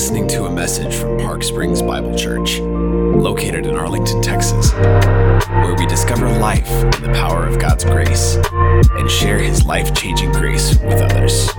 [0.00, 5.84] listening to a message from Park Springs Bible Church, located in Arlington, Texas, where we
[5.84, 8.38] discover life in the power of God's grace
[8.92, 11.50] and share His life changing grace with others.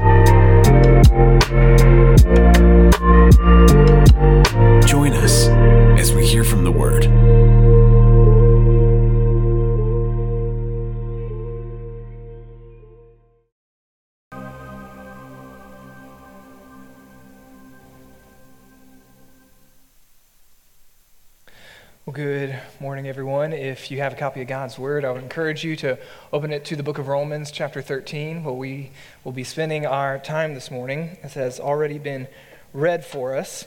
[23.12, 23.52] Everyone.
[23.52, 26.00] If you have a copy of God's Word, I would encourage you to
[26.32, 28.92] open it to the book of Romans, chapter 13, where we
[29.26, 32.30] will be spending our time this morning, as has already been
[32.72, 33.66] read for us.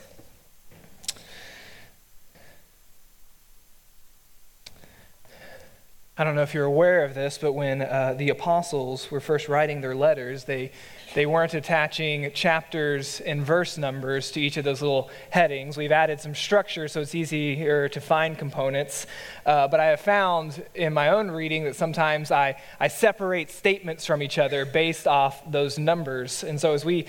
[6.17, 9.47] I don't know if you're aware of this, but when uh, the apostles were first
[9.47, 10.71] writing their letters, they,
[11.15, 15.77] they weren't attaching chapters and verse numbers to each of those little headings.
[15.77, 19.07] We've added some structure so it's easier to find components.
[19.45, 24.05] Uh, but I have found in my own reading that sometimes I, I separate statements
[24.05, 26.43] from each other based off those numbers.
[26.43, 27.05] And so as we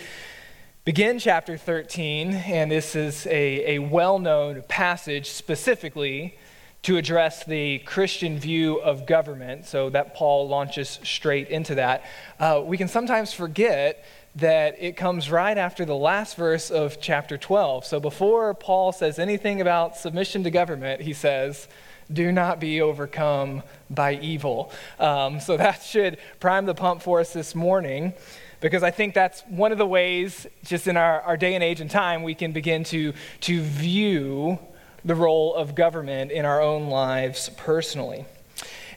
[0.84, 6.38] begin chapter 13, and this is a, a well known passage specifically
[6.86, 12.04] to address the Christian view of government, so that Paul launches straight into that,
[12.38, 14.04] uh, we can sometimes forget
[14.36, 17.84] that it comes right after the last verse of chapter 12.
[17.84, 21.66] So before Paul says anything about submission to government, he says,
[22.12, 24.70] do not be overcome by evil.
[25.00, 28.14] Um, so that should prime the pump for us this morning
[28.60, 31.80] because I think that's one of the ways, just in our, our day and age
[31.80, 34.60] and time, we can begin to, to view
[35.06, 38.26] the role of government in our own lives personally.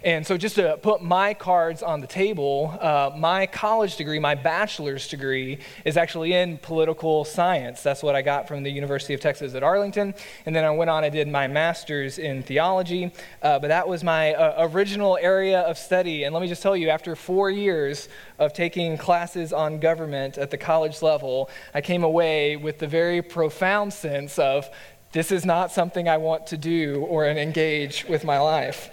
[0.02, 4.34] And so, just to put my cards on the table, uh, my college degree, my
[4.34, 7.84] bachelor's degree, is actually in political science.
[7.84, 10.14] That's what I got from the University of Texas at Arlington.
[10.46, 13.12] And then I went on, and did my master's in theology.
[13.42, 16.24] Uh, but that was my uh, original area of study.
[16.24, 20.50] And let me just tell you, after four years of taking classes on government at
[20.50, 24.70] the college level, I came away with the very profound sense of
[25.12, 28.92] this is not something I want to do or engage with my life.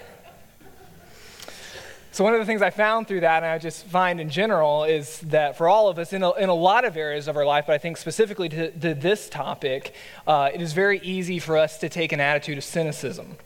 [2.17, 4.85] So, one of the things I found through that, and I just find in general,
[4.85, 7.45] is that for all of us, in a, in a lot of areas of our
[7.45, 9.95] life, but I think specifically to, to this topic,
[10.27, 13.37] uh, it is very easy for us to take an attitude of cynicism.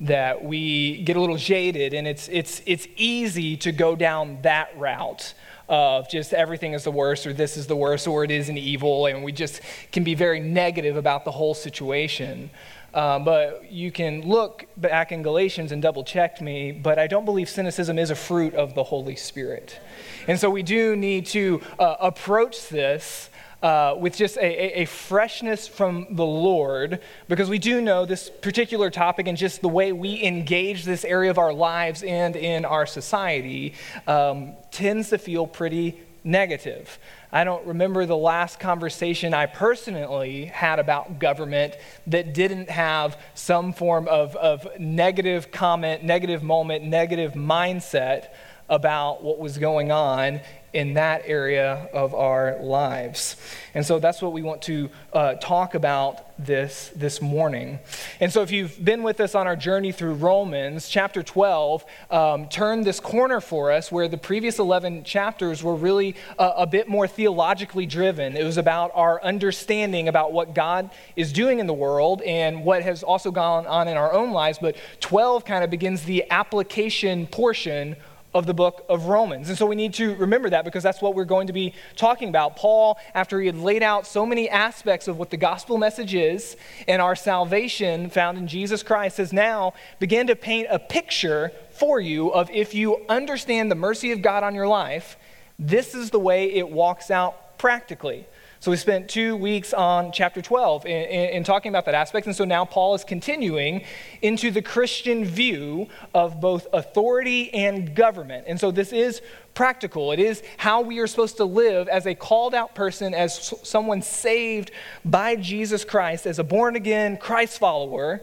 [0.00, 4.70] That we get a little jaded, and it's, it's, it's easy to go down that
[4.78, 5.34] route
[5.72, 8.58] of just everything is the worst, or this is the worst, or it is an
[8.58, 12.50] evil, and we just can be very negative about the whole situation.
[12.92, 17.24] Um, but you can look back in Galatians and double check me, but I don't
[17.24, 19.80] believe cynicism is a fruit of the Holy Spirit.
[20.28, 23.30] And so we do need to uh, approach this
[23.62, 28.28] uh, with just a, a, a, freshness from the Lord, because we do know this
[28.28, 32.64] particular topic and just the way we engage this area of our lives and in
[32.64, 33.74] our society
[34.08, 36.98] um, tends to feel pretty negative.
[37.30, 41.76] I don't remember the last conversation I personally had about government
[42.08, 48.28] that didn't have some form of, of negative comment, negative moment, negative mindset
[48.72, 50.40] about what was going on
[50.72, 53.36] in that area of our lives.
[53.74, 57.78] And so that's what we want to uh, talk about this this morning.
[58.20, 62.48] And so if you've been with us on our journey through Romans, chapter 12 um,
[62.48, 66.88] turned this corner for us where the previous 11 chapters were really uh, a bit
[66.88, 68.34] more theologically driven.
[68.34, 72.82] It was about our understanding about what God is doing in the world and what
[72.82, 74.58] has also gone on in our own lives.
[74.58, 77.96] But 12 kind of begins the application portion
[78.34, 79.48] of the book of Romans.
[79.48, 82.28] And so we need to remember that because that's what we're going to be talking
[82.28, 82.56] about.
[82.56, 86.56] Paul, after he had laid out so many aspects of what the gospel message is
[86.88, 92.00] and our salvation found in Jesus Christ, has now began to paint a picture for
[92.00, 95.16] you of if you understand the mercy of God on your life,
[95.58, 98.26] this is the way it walks out practically.
[98.62, 102.28] So we spent two weeks on chapter 12 in, in, in, talking about that aspect.
[102.28, 103.82] And so now Paul is continuing
[104.22, 108.44] into the Christian view of both authority and government.
[108.46, 109.20] And so this is
[109.54, 110.12] practical.
[110.12, 114.00] It is how we are supposed to live as a called out person, as someone
[114.00, 114.70] saved
[115.04, 118.20] by Jesus Christ, as a born again Christ follower.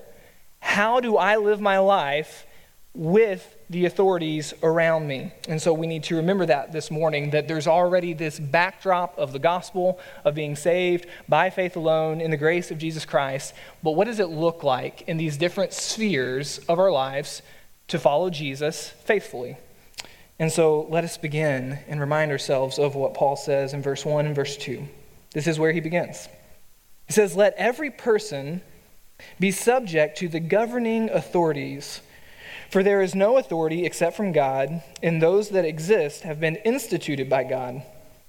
[0.62, 2.46] How do I live my life
[2.94, 5.31] with the authorities around me.
[5.48, 9.31] And so we need to remember that this morning that there's already this backdrop of
[9.31, 13.54] the gospel of being saved by faith alone in the grace of Jesus Christ.
[13.83, 17.44] But what does it look like in these different spheres of our lives
[17.89, 19.57] to follow Jesus faithfully?
[20.39, 24.25] And so let us begin and remind ourselves of what Paul says in verse 1
[24.25, 24.83] and verse 2.
[25.33, 26.27] This is where he begins.
[27.07, 28.62] He says, Let every person
[29.39, 32.01] be subject to the governing authorities.
[32.69, 37.27] For there is no authority except from God, and those that exist have been instituted
[37.27, 37.81] by God.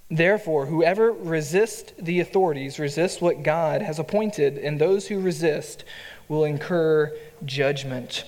[0.09, 5.83] Therefore, whoever resists the authorities resists what God has appointed, and those who resist
[6.27, 7.15] will incur
[7.45, 8.25] judgment.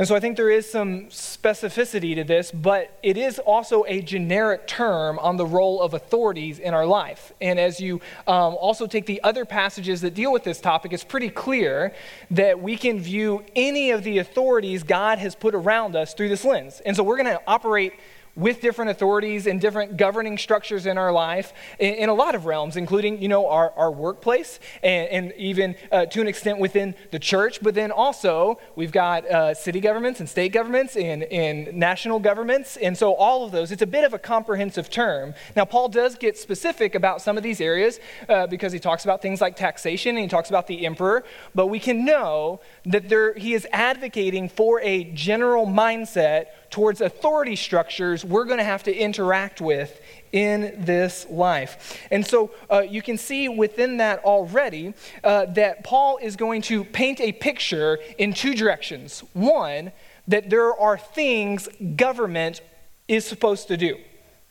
[0.00, 4.00] And so I think there is some specificity to this, but it is also a
[4.00, 7.34] generic term on the role of authorities in our life.
[7.38, 11.04] And as you um, also take the other passages that deal with this topic, it's
[11.04, 11.92] pretty clear
[12.30, 16.46] that we can view any of the authorities God has put around us through this
[16.46, 16.80] lens.
[16.86, 17.92] And so we're going to operate
[18.36, 22.46] with different authorities and different governing structures in our life in, in a lot of
[22.46, 26.94] realms, including, you know, our, our workplace and, and even uh, to an extent within
[27.10, 27.60] the church.
[27.62, 32.76] But then also, we've got uh, city governments and state governments and, and national governments.
[32.76, 35.34] And so all of those, it's a bit of a comprehensive term.
[35.56, 39.22] Now, Paul does get specific about some of these areas uh, because he talks about
[39.22, 41.24] things like taxation and he talks about the emperor.
[41.54, 47.56] But we can know that there, he is advocating for a general mindset towards authority
[47.56, 50.00] structures we're going to have to interact with
[50.32, 51.98] in this life.
[52.10, 54.94] And so uh, you can see within that already
[55.24, 59.24] uh, that Paul is going to paint a picture in two directions.
[59.32, 59.92] One,
[60.28, 62.60] that there are things government
[63.08, 63.98] is supposed to do.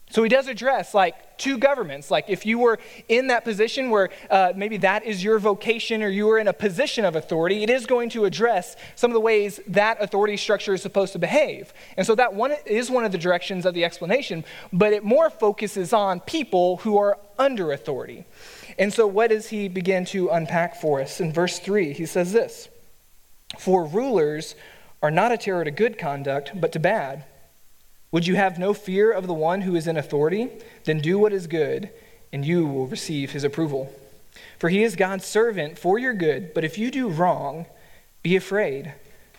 [0.10, 2.10] So he does address like two governments.
[2.10, 6.10] Like if you were in that position where uh, maybe that is your vocation or
[6.10, 9.20] you were in a position of authority, it is going to address some of the
[9.20, 11.74] ways that authority structure is supposed to behave.
[11.96, 15.30] And so that one is one of the directions of the explanation, but it more
[15.30, 18.26] focuses on people who are under authority.
[18.80, 21.22] And so what does he begin to unpack for us?
[21.22, 22.68] In verse 3, he says this
[23.60, 24.56] For rulers
[25.04, 27.26] are not a terror to good conduct, but to bad.
[28.12, 30.50] Would you have no fear of the one who is in authority?
[30.86, 31.92] Then do what is good,
[32.34, 33.94] and you will receive his approval.
[34.58, 37.68] For he is God's servant for your good, but if you do wrong,
[38.24, 38.94] be afraid,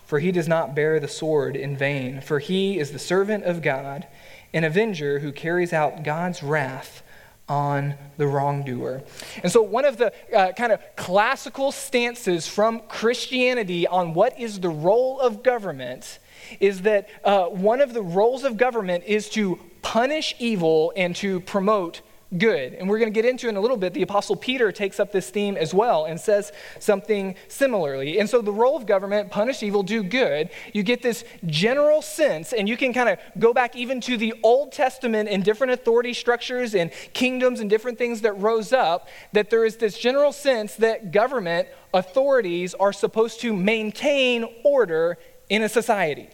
[0.06, 3.62] for he does not bear the sword in vain, for he is the servant of
[3.62, 4.06] God,
[4.52, 7.02] an avenger who carries out God's wrath
[7.48, 9.02] on the wrongdoer.
[9.42, 14.60] And so, one of the uh, kind of classical stances from Christianity on what is
[14.60, 16.19] the role of government
[16.58, 21.40] is that uh, one of the roles of government is to punish evil and to
[21.40, 22.02] promote
[22.38, 22.74] good.
[22.74, 23.92] And we're going to get into in a little bit.
[23.92, 28.18] The Apostle Peter takes up this theme as well and says something similarly.
[28.20, 32.52] And so, the role of government, punish evil, do good, you get this general sense,
[32.52, 36.14] and you can kind of go back even to the Old Testament and different authority
[36.14, 40.76] structures and kingdoms and different things that rose up, that there is this general sense
[40.76, 45.18] that government authorities are supposed to maintain order
[45.48, 46.28] in a society.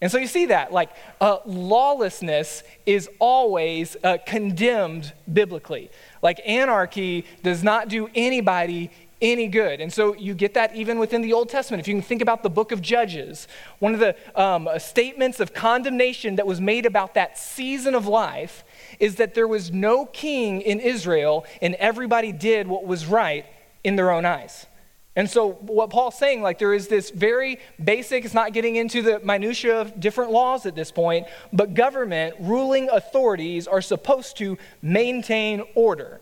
[0.00, 0.90] And so you see that, like,
[1.22, 5.90] uh, lawlessness is always uh, condemned biblically.
[6.20, 8.90] Like, anarchy does not do anybody
[9.22, 9.80] any good.
[9.80, 11.80] And so you get that even within the Old Testament.
[11.80, 13.48] If you can think about the book of Judges,
[13.78, 18.64] one of the um, statements of condemnation that was made about that season of life
[19.00, 23.46] is that there was no king in Israel and everybody did what was right
[23.82, 24.66] in their own eyes.
[25.16, 29.00] And so, what Paul's saying, like, there is this very basic, it's not getting into
[29.00, 34.58] the minutiae of different laws at this point, but government, ruling authorities are supposed to
[34.82, 36.20] maintain order.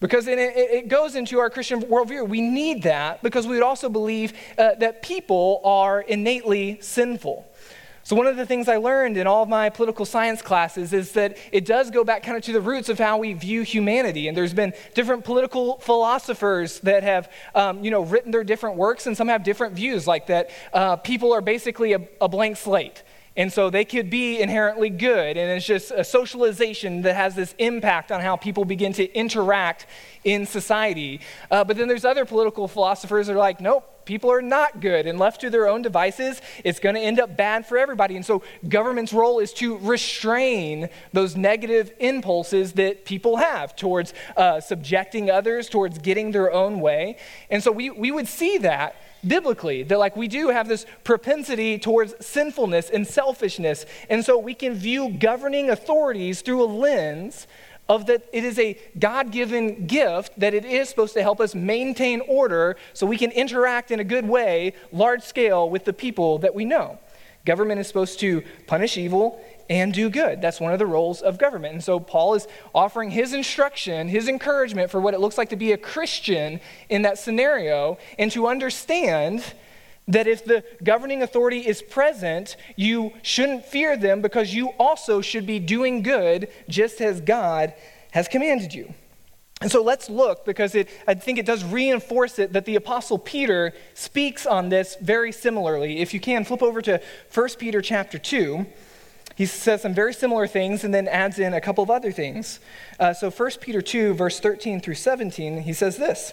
[0.00, 2.28] Because it, it goes into our Christian worldview.
[2.28, 7.44] We need that because we would also believe uh, that people are innately sinful.
[8.08, 11.12] So, one of the things I learned in all of my political science classes is
[11.12, 14.28] that it does go back kind of to the roots of how we view humanity.
[14.28, 19.06] And there's been different political philosophers that have, um, you know, written their different works,
[19.06, 23.02] and some have different views, like that uh, people are basically a, a blank slate.
[23.36, 25.36] And so they could be inherently good.
[25.36, 29.86] And it's just a socialization that has this impact on how people begin to interact
[30.24, 31.20] in society.
[31.50, 35.06] Uh, but then there's other political philosophers that are like, nope, people are not good.
[35.06, 38.16] And left to their own devices, it's going to end up bad for everybody.
[38.16, 44.60] And so government's role is to restrain those negative impulses that people have towards uh,
[44.60, 47.18] subjecting others, towards getting their own way.
[47.50, 48.96] And so we, we would see that
[49.26, 54.54] biblically that like we do have this propensity towards sinfulness and selfishness and so we
[54.54, 57.48] can view governing authorities through a lens
[57.88, 62.20] of that it is a god-given gift that it is supposed to help us maintain
[62.22, 66.54] order so we can interact in a good way large scale with the people that
[66.54, 66.98] we know
[67.44, 70.40] government is supposed to punish evil and do good.
[70.40, 71.74] That's one of the roles of government.
[71.74, 75.56] And so Paul is offering his instruction, his encouragement for what it looks like to
[75.56, 79.44] be a Christian in that scenario and to understand
[80.08, 85.46] that if the governing authority is present, you shouldn't fear them because you also should
[85.46, 87.74] be doing good just as God
[88.10, 88.92] has commanded you.
[89.60, 93.18] And so let's look because it, I think it does reinforce it that the Apostle
[93.18, 95.98] Peter speaks on this very similarly.
[95.98, 97.00] If you can, flip over to
[97.34, 98.64] 1 Peter chapter 2.
[99.34, 102.60] He says some very similar things and then adds in a couple of other things.
[103.00, 106.32] Uh, so 1 Peter 2, verse 13 through 17, he says this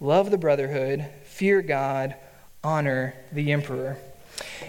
[0.00, 2.14] love the brotherhood, fear God,
[2.64, 3.98] honor the emperor.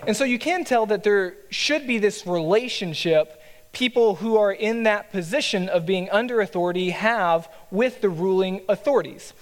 [0.05, 4.83] And so you can tell that there should be this relationship people who are in
[4.83, 9.33] that position of being under authority have with the ruling authorities.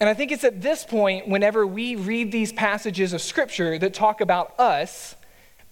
[0.00, 3.94] And I think it's at this point, whenever we read these passages of Scripture that
[3.94, 5.14] talk about us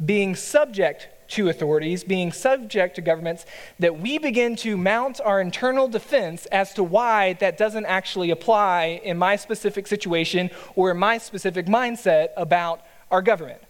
[0.04, 3.46] being subject to authorities, being subject to governments,
[3.78, 9.00] that we begin to mount our internal defense as to why that doesn't actually apply
[9.04, 13.62] in my specific situation or in my specific mindset about our government.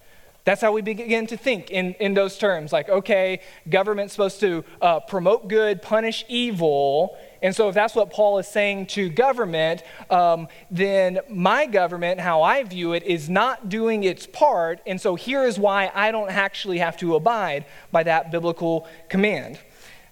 [0.45, 2.73] That's how we begin to think in, in those terms.
[2.73, 7.16] Like, okay, government's supposed to uh, promote good, punish evil.
[7.42, 12.42] And so, if that's what Paul is saying to government, um, then my government, how
[12.42, 14.80] I view it, is not doing its part.
[14.87, 19.58] And so, here is why I don't actually have to abide by that biblical command.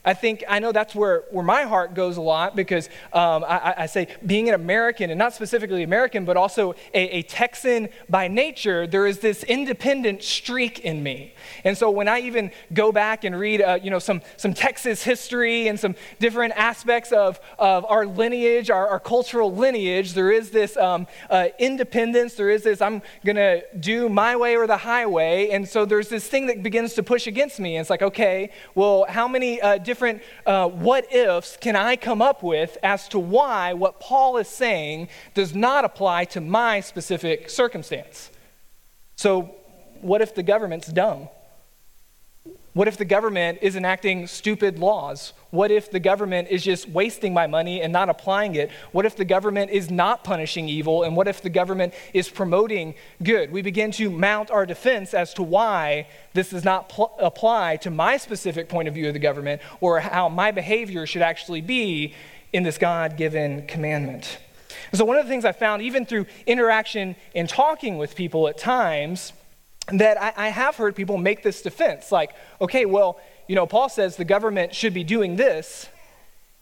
[0.03, 3.75] I think, I know that's where, where my heart goes a lot because um, I,
[3.79, 8.27] I, say being an American, and not specifically American, but also a, a, Texan by
[8.27, 11.35] nature, there is this independent streak in me.
[11.65, 15.03] And so when I even go back and read, uh, you know, some, some Texas
[15.03, 20.51] history and some different aspects of, of our lineage, our, our cultural lineage, there is
[20.51, 24.77] this um, uh, independence, there is this, I'm going to do my way or the
[24.77, 25.51] highway.
[25.51, 27.77] And so there's this thing that begins to push against me.
[27.77, 32.23] And it's like, okay, well, how many uh, different uh, what ifs can I come
[32.23, 37.51] up with as to why what Paul is saying does not apply to my specific
[37.51, 38.31] circumstance?
[39.17, 39.55] So,
[40.01, 41.29] what if the government's dumb?
[42.81, 45.35] What if the government is enacting stupid laws?
[45.51, 48.71] What if the government is just wasting my money and not applying it?
[48.93, 51.03] What if the government is not punishing evil?
[51.03, 53.53] And what if the government is promoting good?
[53.53, 57.91] We begin to mount our defense as to why this does not pl- apply to
[57.91, 62.15] my specific point of view of the government or how my behavior should actually be
[62.55, 64.39] in this God given commandment.
[64.91, 68.49] And so, one of the things I found, even through interaction and talking with people
[68.49, 69.35] at times,
[69.93, 72.31] that I, I, have heard people make this defense like,
[72.61, 73.19] okay, well,
[73.49, 75.89] you know, Paul says the government should be doing this.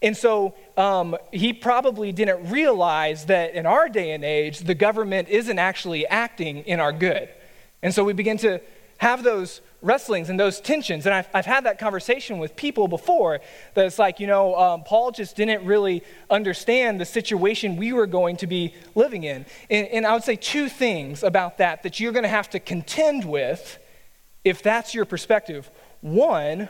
[0.01, 5.27] And so um, he probably didn't realize that in our day and age, the government
[5.27, 7.29] isn't actually acting in our good.
[7.81, 8.61] And so we begin to
[8.97, 11.05] have those wrestlings and those tensions.
[11.05, 13.39] And I've, I've had that conversation with people before
[13.73, 18.07] that it's like, you know, um, Paul just didn't really understand the situation we were
[18.07, 19.45] going to be living in.
[19.69, 22.59] And, and I would say two things about that that you're going to have to
[22.59, 23.79] contend with
[24.43, 25.69] if that's your perspective.
[26.01, 26.69] One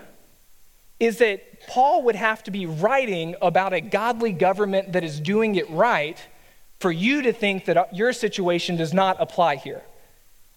[1.00, 5.56] is that Paul would have to be writing about a godly government that is doing
[5.56, 6.18] it right
[6.80, 9.82] for you to think that your situation does not apply here.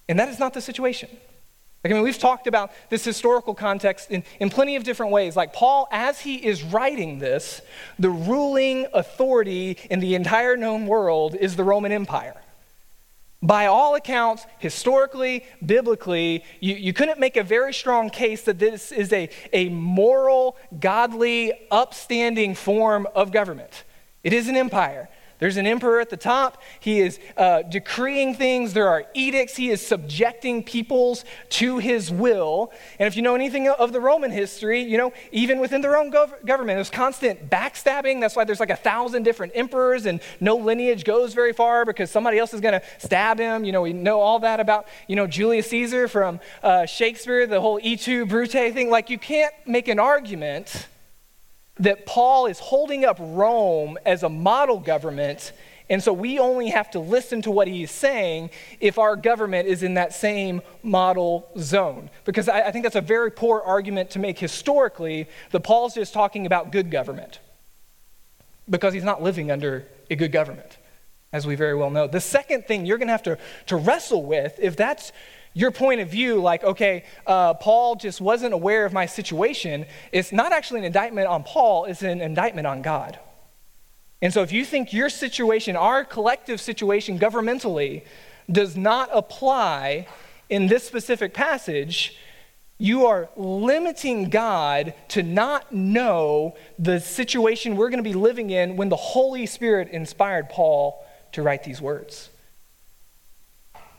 [0.09, 1.09] And that is not the situation.
[1.83, 5.35] Like, I mean, we've talked about this historical context in, in plenty of different ways.
[5.35, 7.61] Like, Paul, as he is writing this,
[7.99, 12.41] the ruling authority in the entire known world is the Roman Empire.
[13.43, 18.93] By all accounts, historically, biblically, you, you couldn't make a very strong case that this
[18.93, 23.83] is a, a moral, godly, upstanding form of government.
[24.23, 25.09] It is an empire.
[25.43, 26.63] There's an emperor at the top.
[26.79, 28.75] He is uh, decreeing things.
[28.75, 29.57] There are edicts.
[29.57, 32.71] He is subjecting peoples to his will.
[33.01, 36.13] And if you know anything of the Roman history, you know, even within their own
[36.13, 38.21] gov- government, there's constant backstabbing.
[38.21, 42.09] That's why there's like a thousand different emperors and no lineage goes very far because
[42.09, 43.65] somebody else is going to stab him.
[43.65, 47.61] You know, we know all that about, you know, Julius Caesar from uh, Shakespeare, the
[47.61, 48.91] whole et tu Brute thing.
[48.91, 50.87] Like, you can't make an argument
[51.79, 55.53] that Paul is holding up Rome as a model government,
[55.89, 58.51] and so we only have to listen to what he's saying
[58.81, 62.09] if our government is in that same model zone.
[62.25, 66.13] Because I, I think that's a very poor argument to make historically that Paul's just
[66.15, 67.41] talking about good government,
[68.69, 70.79] because he's not living under a good government,
[71.33, 72.07] as we very well know.
[72.07, 75.13] The second thing you're going to have to wrestle with, if that's
[75.55, 80.33] your point of view, like, okay, uh, Paul just wasn't aware of my situation, it's
[80.33, 83.19] not actually an indictment on Paul, it's an indictment on God.
[84.23, 88.03] And so if you think your situation, our collective situation governmentally,
[88.51, 90.07] does not apply
[90.49, 92.17] in this specific passage,
[92.79, 98.77] you are limiting God to not know the situation we're going to be living in
[98.77, 102.29] when the Holy Spirit inspired Paul to write these words.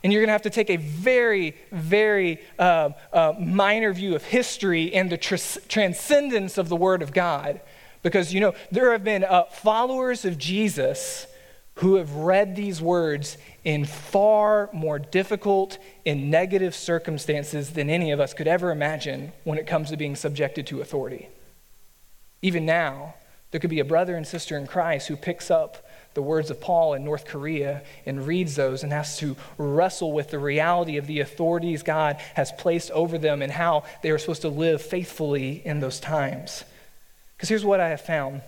[0.03, 4.23] And you're going to have to take a very, very uh, uh, minor view of
[4.23, 5.35] history and the tr-
[5.69, 7.61] transcendence of the Word of God.
[8.01, 11.25] Because, you know, there have been uh, followers of Jesus
[11.75, 18.19] who have read these words in far more difficult and negative circumstances than any of
[18.19, 21.29] us could ever imagine when it comes to being subjected to authority.
[22.41, 23.15] Even now,
[23.51, 26.61] there could be a brother and sister in Christ who picks up the words of
[26.61, 31.07] Paul in North Korea and reads those and has to wrestle with the reality of
[31.07, 35.61] the authorities God has placed over them and how they are supposed to live faithfully
[35.65, 36.63] in those times.
[37.35, 38.41] Because here's what I have found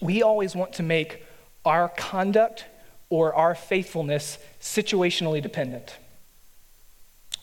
[0.00, 1.24] we always want to make
[1.64, 2.64] our conduct
[3.08, 5.96] or our faithfulness situationally dependent.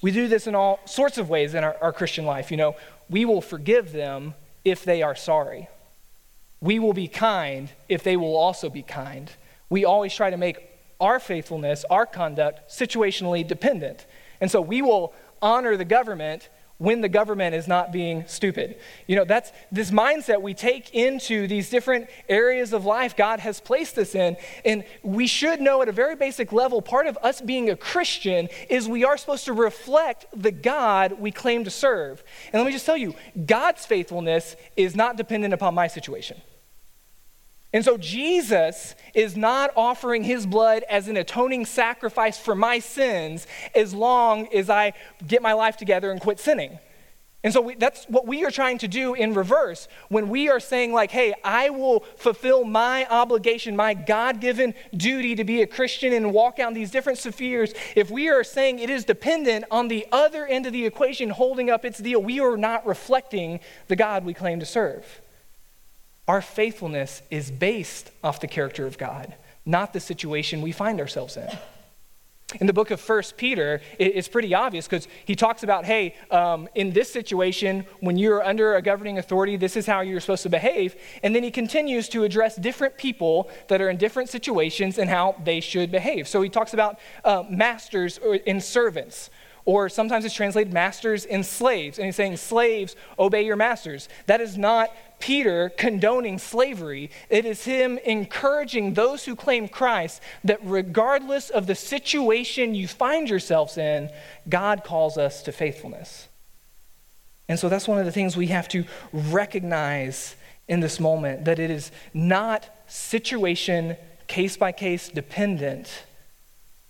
[0.02, 2.52] We do this in all sorts of ways in our, our Christian life.
[2.52, 2.76] You know,
[3.10, 4.34] we will forgive them
[4.66, 5.70] if they are sorry.
[6.62, 9.32] We will be kind if they will also be kind.
[9.70, 10.58] We always try to make
[11.00, 14.06] our faithfulness, our conduct, situationally dependent.
[14.40, 18.76] And so we will honor the government when the government is not being stupid.
[19.06, 23.60] You know, that's this mindset we take into these different areas of life God has
[23.60, 24.36] placed us in.
[24.66, 28.50] And we should know at a very basic level, part of us being a Christian
[28.68, 32.24] is we are supposed to reflect the God we claim to serve.
[32.52, 33.14] And let me just tell you,
[33.46, 36.42] God's faithfulness is not dependent upon my situation.
[37.74, 43.48] And so Jesus is not offering his blood as an atoning sacrifice for my sins
[43.74, 44.94] as long as I
[45.26, 46.80] get my life together and quit sinning.
[47.44, 50.60] And so we, that's what we are trying to do in reverse when we are
[50.60, 55.68] saying, like, hey, I will fulfill my obligation, my God given duty to be a
[55.68, 57.74] Christian and walk out these different spheres.
[57.96, 61.72] If we are saying it is dependent on the other end of the equation holding
[61.72, 65.22] up its deal, we are not reflecting the God we claim to serve.
[66.28, 69.34] Our faithfulness is based off the character of God,
[69.66, 71.50] not the situation we find ourselves in.
[72.60, 76.68] In the book of First Peter, it's pretty obvious because he talks about, hey, um,
[76.76, 80.50] in this situation, when you're under a governing authority, this is how you're supposed to
[80.50, 80.96] behave.
[81.24, 85.36] And then he continues to address different people that are in different situations and how
[85.46, 86.28] they should behave.
[86.28, 89.30] So he talks about uh, masters and servants.
[89.64, 92.00] Or sometimes it's translated masters and slaves.
[92.00, 94.10] And he's saying, slaves, obey your masters.
[94.26, 97.10] That is not Peter condoning slavery.
[97.30, 103.30] It is him encouraging those who claim Christ that regardless of the situation you find
[103.30, 104.10] yourselves in,
[104.50, 106.28] God calls us to faithfulness.
[107.48, 110.36] And so that's one of the things we have to recognize
[110.68, 116.06] in this moment that it is not situation, case by case dependent,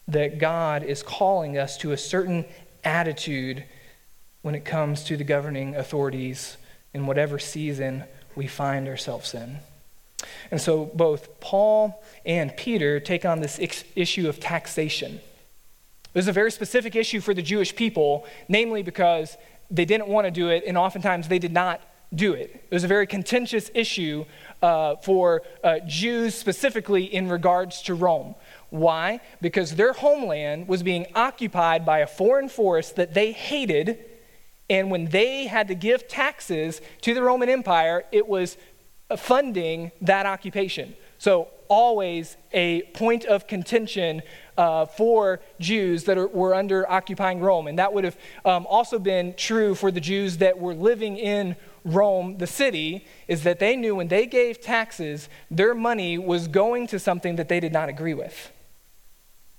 [0.08, 2.46] that God is calling us to a certain
[2.84, 3.64] attitude
[4.42, 6.58] when it comes to the governing authorities
[6.94, 8.04] in whatever season
[8.36, 9.58] we find ourselves in.
[10.52, 13.60] And so both Paul and Peter take on this
[13.96, 15.20] issue of taxation.
[16.14, 19.38] This is a very specific issue for the Jewish people, namely because
[19.70, 21.82] they didn't want to do it, and oftentimes they did not
[22.14, 22.66] do it.
[22.70, 24.26] It was a very contentious issue
[24.62, 28.36] uh, for uh, Jews specifically in regards to Rome.
[28.70, 29.22] Why?
[29.42, 34.04] Because their homeland was being occupied by a foreign force that they hated.
[34.72, 38.56] And when they had to give taxes to the Roman Empire, it was
[39.18, 40.96] funding that occupation.
[41.18, 44.22] So, always a point of contention
[44.58, 47.68] uh, for Jews that are, were under occupying Rome.
[47.68, 51.58] And that would have um, also been true for the Jews that were living in
[51.84, 56.88] Rome, the city, is that they knew when they gave taxes, their money was going
[56.88, 58.54] to something that they did not agree with.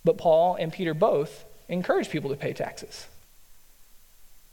[0.05, 3.09] But Paul and Peter both encourage people to pay taxes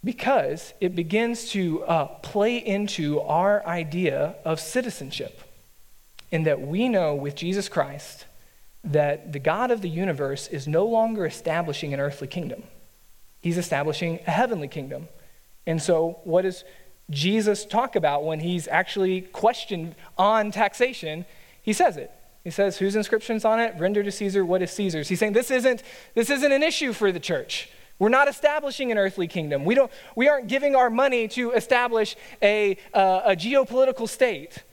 [0.04, 5.42] because it begins to uh, play into our idea of citizenship.
[6.32, 8.26] In that we know with Jesus Christ
[8.84, 12.64] that the God of the universe is no longer establishing an earthly kingdom,
[13.42, 15.08] He's establishing a heavenly kingdom.
[15.66, 16.64] And so, what does
[17.10, 21.26] Jesus talk about when he's actually questioned on taxation?
[21.62, 22.12] He says it.
[22.44, 23.76] He says, whose inscription's on it?
[23.78, 25.10] Render to Caesar what is Caesar's.
[25.10, 25.84] He's saying this isn't,
[26.16, 27.70] this isn't an issue for the church.
[28.00, 29.66] We're not establishing an earthly kingdom.
[29.66, 34.64] We, don't, we aren't giving our money to establish a, uh, a geopolitical state.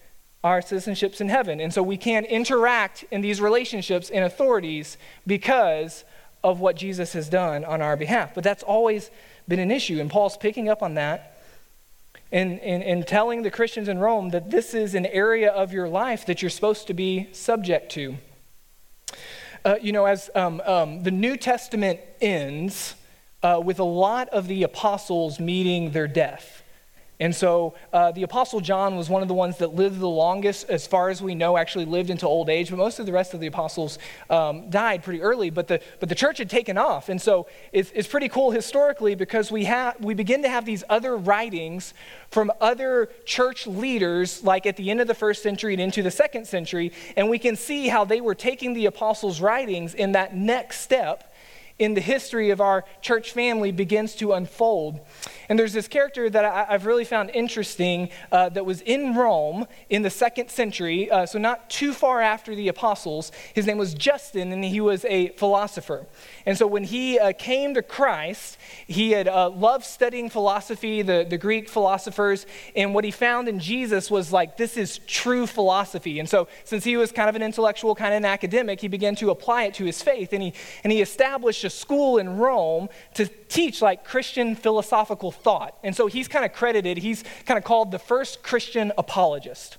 [0.45, 1.61] Our citizenship's in heaven.
[1.61, 6.05] And so we can interact in these relationships and authorities because
[6.45, 8.33] of what Jesus has done on our behalf.
[8.33, 9.11] But that's always
[9.49, 10.01] been an issue.
[10.01, 11.43] And Paul's picking up on that
[12.31, 15.89] and, and, and telling the Christians in Rome that this is an area of your
[15.89, 18.17] life that you're supposed to be subject to.
[19.65, 22.95] Uh, you know, as um, um, the New Testament ends
[23.43, 26.63] uh, with a lot of the apostles meeting their death.
[27.19, 30.69] And so uh, the Apostle John was one of the ones that lived the longest,
[30.69, 32.69] as far as we know, actually lived into old age.
[32.69, 35.49] But most of the rest of the apostles um, died pretty early.
[35.49, 37.09] But the, but the church had taken off.
[37.09, 40.85] And so it's, it's pretty cool historically because we, have, we begin to have these
[40.91, 41.95] other writings
[42.31, 46.11] from other church leaders, like at the end of the first century and into the
[46.11, 46.93] second century.
[47.17, 51.33] And we can see how they were taking the apostles' writings in that next step
[51.79, 55.01] in the history of our church family begins to unfold.
[55.49, 59.67] And there's this character that I, have really found interesting uh, that was in Rome
[59.91, 63.31] in the second century, uh, so not too far after the apostles.
[63.55, 66.07] His name was Justin, and he was a philosopher.
[66.47, 71.27] And so when he uh, came to Christ, he had uh, loved studying philosophy, the,
[71.29, 76.19] the Greek philosophers, and what he found in Jesus was like, this is true philosophy.
[76.21, 79.15] And so since he was kind of an intellectual, kind of an academic, he began
[79.17, 82.89] to apply it to his faith, and he, and he established a school in Rome
[83.15, 85.77] to teach like Christian philosophical thought.
[85.85, 89.77] And so he's kind of credited, he's kind of called the first Christian apologist.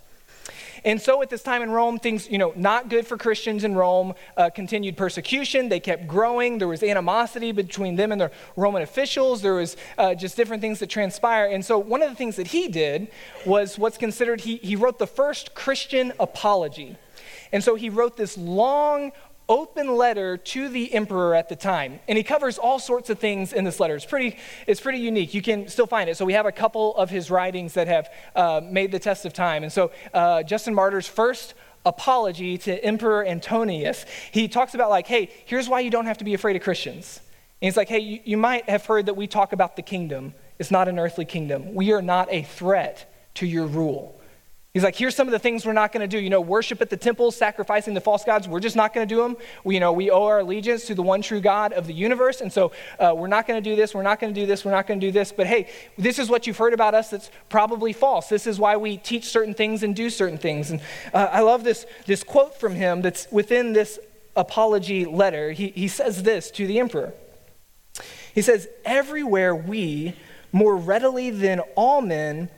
[0.86, 3.76] And so at this time in Rome, things, you know, not good for Christians in
[3.76, 5.69] Rome, uh, continued persecution.
[5.69, 6.60] They kept growing.
[6.60, 9.41] There was animosity between them and the Roman officials.
[9.41, 11.47] There was uh, just different things that transpire.
[11.47, 13.08] And so one of the things that he did
[13.45, 16.95] was what's considered, he, he wrote the first Christian apology.
[17.52, 19.12] And so he wrote this long,
[19.50, 22.00] open letter to the emperor at the time.
[22.08, 23.96] And he covers all sorts of things in this letter.
[23.96, 25.34] It's pretty, it's pretty unique.
[25.34, 26.18] You can still find it.
[26.18, 29.34] So we have a couple of his writings that have uh, made the test of
[29.34, 29.64] time.
[29.64, 31.54] And so uh, Justin Martyr's first
[31.86, 36.26] apology to Emperor Antonius, he talks about, like, hey, here's why you don't have to
[36.26, 37.22] be afraid of Christians.
[37.62, 40.34] And he's like, hey, you, you might have heard that we talk about the kingdom.
[40.60, 41.74] It's not an earthly kingdom.
[41.74, 44.17] We are not a threat to your rule.
[44.78, 46.22] He's like, here's some of the things we're not going to do.
[46.22, 48.48] You know, worship at the temples, sacrificing the false gods.
[48.48, 49.36] We're just not going to do them.
[49.63, 52.42] We, you know, we owe our allegiance to the one true God of the universe.
[52.42, 53.96] And so uh, we're not going to do this.
[53.96, 54.63] We're not going to do this.
[54.63, 55.32] We're not going to do this.
[55.32, 58.30] But hey, this is what you've heard about us that's probably false.
[58.30, 60.70] This is why we teach certain things and do certain things.
[60.70, 60.80] And
[61.12, 63.98] uh, I love this, this quote from him that's within this
[64.36, 65.54] apology letter.
[65.54, 67.16] He, he says this to the emperor.
[68.36, 70.13] He says, Everywhere we,
[70.52, 72.52] more readily than all men,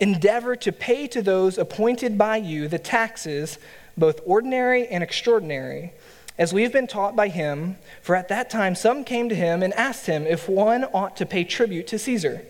[0.00, 3.58] Endeavor to pay to those appointed by you the taxes,
[3.96, 5.92] both ordinary and extraordinary,
[6.38, 7.76] as we have been taught by him.
[8.00, 11.26] For at that time some came to him and asked him if one ought to
[11.26, 12.42] pay tribute to Caesar.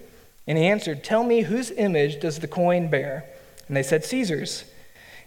[0.46, 3.24] And he answered, Tell me, whose image does the coin bear?
[3.66, 4.64] And they said, Caesar's.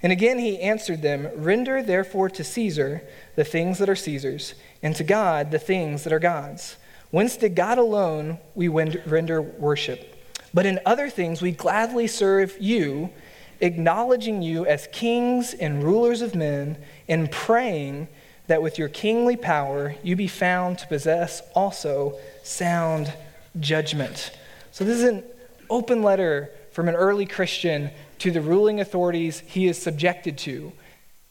[0.01, 3.03] And again he answered them, Render therefore to Caesar
[3.35, 6.75] the things that are Caesar's, and to God the things that are God's.
[7.11, 10.12] Whence did God alone we render worship?
[10.53, 13.09] But in other things, we gladly serve you,
[13.59, 18.07] acknowledging you as kings and rulers of men, and praying
[18.47, 23.13] that with your kingly power you be found to possess also sound
[23.59, 24.31] judgment.
[24.71, 25.23] So, this is an
[25.69, 30.71] open letter from an early Christian to the ruling authorities he is subjected to.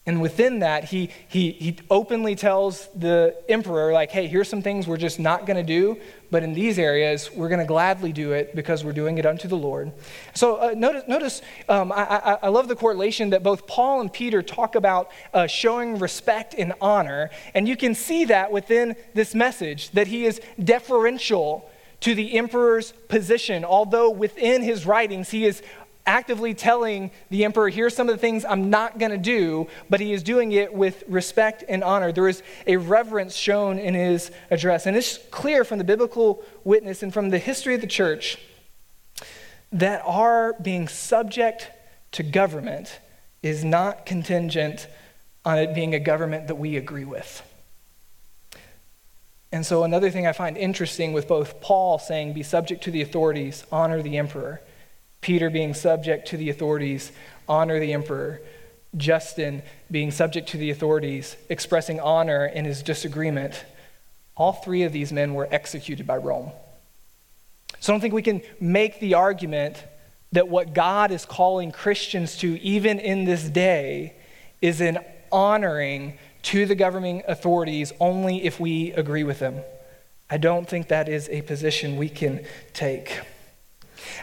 [0.05, 4.85] And within that, he, he, he openly tells the emperor, like, hey, here's some things
[4.85, 5.97] we're just not going to do,
[6.29, 9.47] but in these areas, we're going to gladly do it because we're doing it unto
[9.47, 9.93] the Lord.
[10.33, 14.11] So uh, notice, notice um, I, I, I, love the correlation that both Paul and
[14.11, 17.29] Peter talk about uh, showing respect and honor.
[17.53, 21.69] And you can see that within this message, that he is deferential
[22.01, 25.63] to the emperor's position, although within his writings, he is
[26.05, 29.99] actively telling the emperor, here's some of the things I'm not going to do, but
[29.99, 32.11] he is doing it with respect and honor.
[32.11, 34.85] There is a reverence shown in his address.
[34.85, 38.37] And it's clear from the biblical witness and from the history of the church
[39.71, 41.71] that our being subject
[42.11, 42.99] to government
[43.41, 44.87] is not contingent
[45.45, 47.41] on it being a government that we agree with.
[49.51, 53.01] And so, another thing I find interesting with both Paul saying, be subject to the
[53.01, 54.61] authorities, honor the emperor
[55.23, 57.11] Peter being subject to the authorities,
[57.47, 58.41] honor the emperor.
[58.95, 63.65] Justin being subject to the authorities, expressing honor in his disagreement.
[64.35, 66.51] All three of these men were executed by Rome.
[67.79, 69.83] So I don't think we can make the argument
[70.31, 74.13] that what God is calling Christians to, even in this day,
[74.61, 74.99] is an
[75.31, 79.61] honoring to the governing authorities only if we agree with them.
[80.29, 83.21] I don't think that is a position we can take.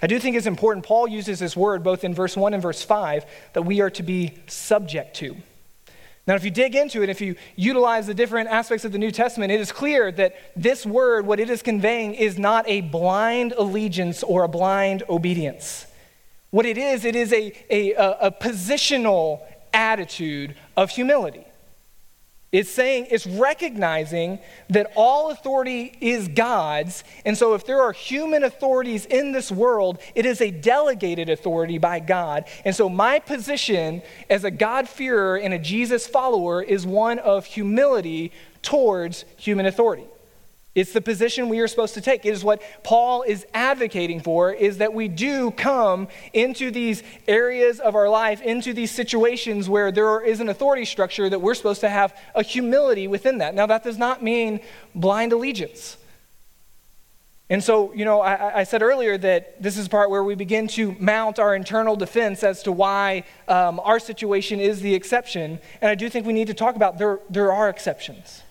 [0.03, 0.85] I do think it's important.
[0.85, 4.03] Paul uses this word both in verse 1 and verse 5 that we are to
[4.03, 5.37] be subject to.
[6.27, 9.11] Now, if you dig into it, if you utilize the different aspects of the New
[9.11, 13.53] Testament, it is clear that this word, what it is conveying, is not a blind
[13.53, 15.87] allegiance or a blind obedience.
[16.51, 19.41] What it is, it is a, a, a positional
[19.73, 21.45] attitude of humility.
[22.53, 27.05] It's saying, it's recognizing that all authority is God's.
[27.25, 31.79] And so, if there are human authorities in this world, it is a delegated authority
[31.79, 32.47] by God.
[32.65, 38.33] And so, my position as a God-fearer and a Jesus follower is one of humility
[38.63, 40.07] towards human authority.
[40.75, 42.25] It's the position we are supposed to take.
[42.25, 47.81] It is what Paul is advocating for is that we do come into these areas
[47.81, 51.81] of our life, into these situations where there is an authority structure that we're supposed
[51.81, 53.55] to have a humility within that.
[53.55, 54.61] Now that does not mean
[54.95, 55.97] blind allegiance.
[57.49, 60.69] And so, you know, I, I, said earlier that this is part where we begin
[60.69, 65.59] to mount our internal defense as to why um, our situation is the exception.
[65.81, 68.43] And I do think we need to talk about there, there are exceptions.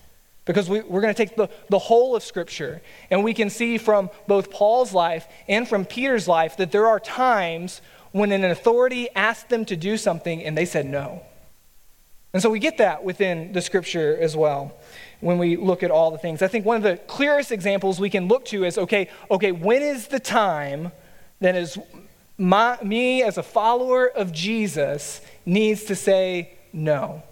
[0.44, 3.78] Because we, are going to take the, the whole of Scripture, and we can see
[3.78, 9.08] from both Paul's life and from Peter's life that there are times when an authority
[9.14, 11.22] asked them to do something and they said no.
[12.32, 14.76] And so we get that within the Scripture as well
[15.20, 16.42] when we look at all the things.
[16.42, 19.82] I think one of the clearest examples we can look to is okay, okay, when
[19.82, 20.92] is the time
[21.40, 21.78] that is
[22.38, 27.22] my, me as a follower of Jesus needs to say no?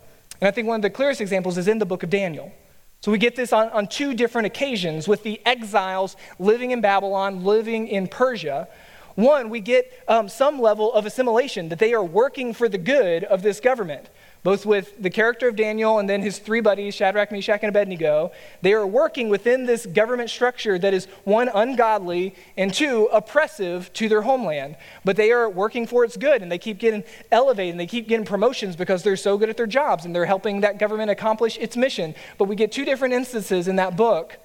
[0.40, 2.52] And I think one of the clearest examples is in the book of Daniel.
[3.00, 7.44] So we get this on, on two different occasions with the exiles living in Babylon,
[7.44, 8.68] living in Persia.
[9.14, 13.24] One, we get um, some level of assimilation, that they are working for the good
[13.24, 14.08] of this government
[14.42, 18.32] both with the character of Daniel and then his three buddies, Shadrach, Meshach, and Abednego.
[18.62, 24.08] They are working within this government structure that is one, ungodly, and two, oppressive to
[24.08, 24.76] their homeland.
[25.04, 28.08] But they are working for its good, and they keep getting elevated, and they keep
[28.08, 31.58] getting promotions because they're so good at their jobs, and they're helping that government accomplish
[31.58, 32.14] its mission.
[32.38, 34.38] But we get two different instances in that book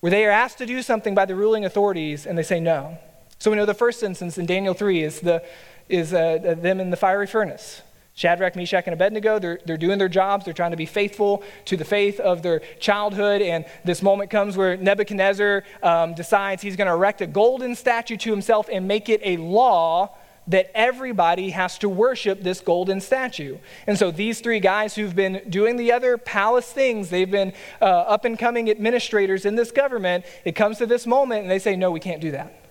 [0.00, 2.98] where they are asked to do something by the ruling authorities, and they say no.
[3.38, 5.44] So we know the first instance in Daniel 3 is, the,
[5.88, 7.82] is uh, them in the fiery furnace.
[8.16, 10.46] Shadrach, Meshach, and Abednego, they're, they're doing their jobs.
[10.46, 13.42] They're trying to be faithful to the faith of their childhood.
[13.42, 18.16] And this moment comes where Nebuchadnezzar um, decides he's going to erect a golden statue
[18.16, 23.58] to himself and make it a law that everybody has to worship this golden statue.
[23.86, 27.52] And so these three guys who've been doing the other palace things, they've been
[27.82, 31.58] uh, up and coming administrators in this government, it comes to this moment and they
[31.58, 32.65] say, no, we can't do that.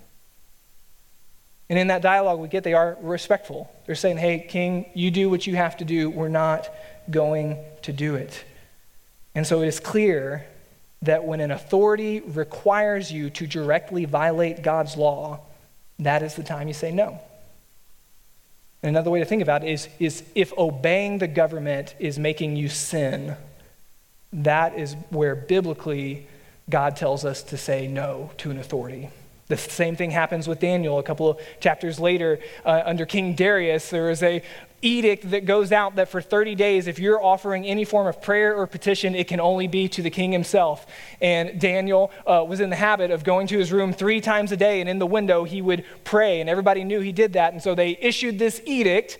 [1.69, 3.73] And in that dialogue we get, they are respectful.
[3.85, 6.09] They're saying, hey, King, you do what you have to do.
[6.09, 6.69] We're not
[7.09, 8.43] going to do it.
[9.33, 10.45] And so it is clear
[11.01, 15.41] that when an authority requires you to directly violate God's law,
[15.99, 17.19] that is the time you say no.
[18.81, 22.55] And another way to think about it is, is if obeying the government is making
[22.55, 23.35] you sin,
[24.31, 26.27] that is where biblically
[26.69, 29.09] God tells us to say no to an authority.
[29.47, 30.97] The same thing happens with Daniel.
[30.97, 34.41] A couple of chapters later, uh, under King Darius, there is a
[34.81, 38.55] edict that goes out that for 30 days, if you're offering any form of prayer
[38.55, 40.87] or petition, it can only be to the king himself.
[41.21, 44.57] And Daniel uh, was in the habit of going to his room three times a
[44.57, 47.53] day, and in the window, he would pray, and everybody knew he did that.
[47.53, 49.19] And so they issued this edict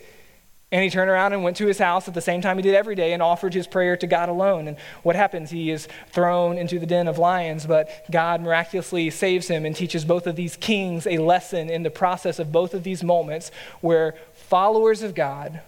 [0.71, 2.73] and he turned around and went to his house at the same time he did
[2.73, 4.67] every day and offered his prayer to God alone.
[4.67, 5.51] And what happens?
[5.51, 10.03] He is thrown into the den of lions, but God miraculously saves him and teaches
[10.03, 13.51] both of these kings a lesson in the process of both of these moments
[13.81, 15.61] where followers of God,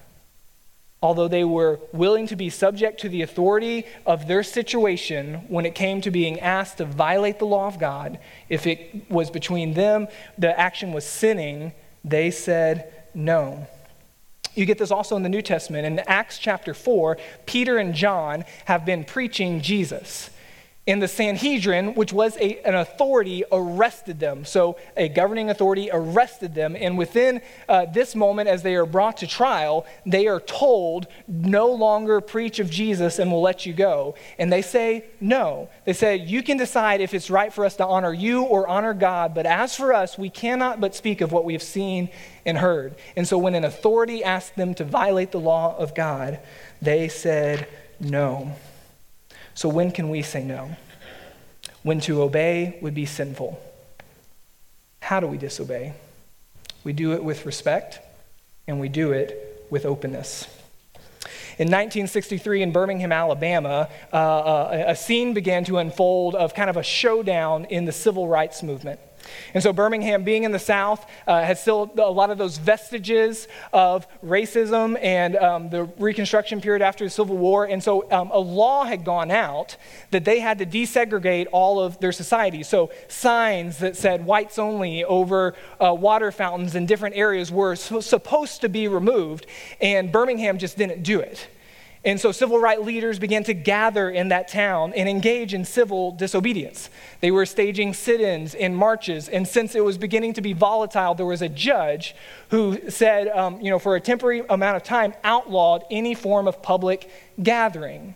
[1.01, 5.75] although they were willing to be subject to the authority of their situation when it
[5.75, 8.17] came to being asked to violate the law of God,
[8.49, 10.07] if it was between them,
[10.39, 11.71] the action was sinning,
[12.03, 13.67] they said no.
[14.58, 15.86] You get this also in the New Testament.
[15.86, 20.32] In Acts chapter 4, Peter and John have been preaching Jesus.
[20.88, 24.45] In the Sanhedrin, which was a, an authority, arrested them.
[24.45, 26.78] So, a governing authority arrested them.
[26.80, 31.67] And within uh, this moment, as they are brought to trial, they are told, no
[31.67, 34.15] longer preach of Jesus and we'll let you go.
[34.39, 35.69] And they say, no.
[35.84, 38.93] They say, you can decide if it's right for us to honor you or honor
[38.93, 39.36] God.
[39.36, 42.10] But as for us, we cannot but speak of what we have seen
[42.45, 42.95] and heard.
[43.17, 46.39] And so when an authority asked them to violate the law of God,
[46.82, 47.67] they said
[48.00, 48.56] no.
[49.58, 50.78] So when can we say no?
[51.82, 53.60] When to obey would be sinful.
[55.02, 55.96] How do we disobey?
[56.84, 58.00] We do it with respect
[58.67, 60.43] and we do it with openness.
[61.58, 66.78] In 1963, in Birmingham, Alabama, uh, uh, a scene began to unfold of kind of
[66.78, 69.00] a showdown in the civil rights movement.
[69.53, 73.47] And so, Birmingham, being in the South, uh, has still a lot of those vestiges
[73.73, 77.65] of racism and um, the Reconstruction period after the Civil War.
[77.65, 79.77] And so, um, a law had gone out
[80.11, 82.63] that they had to desegregate all of their society.
[82.63, 88.61] So, signs that said whites only over uh, water fountains in different areas were supposed
[88.61, 89.45] to be removed,
[89.81, 91.47] and Birmingham just didn't do it.
[92.05, 96.12] And so civil rights leaders began to gather in that town and engage in civil
[96.12, 96.89] disobedience.
[97.21, 99.27] They were staging sit ins and marches.
[99.27, 102.15] And since it was beginning to be volatile, there was a judge
[102.49, 106.62] who said, um, you know, for a temporary amount of time, outlawed any form of
[106.62, 107.10] public
[107.41, 108.15] gathering.